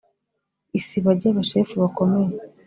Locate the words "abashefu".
1.31-1.73